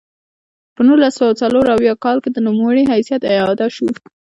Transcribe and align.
په 0.75 0.81
نولس 0.87 1.13
سوه 1.19 1.33
څلور 1.41 1.65
اویا 1.75 1.93
کال 2.03 2.17
کې 2.23 2.29
د 2.31 2.37
نوموړي 2.47 2.83
حیثیت 2.91 3.21
اعاده 3.31 3.67
شو. 3.75 3.87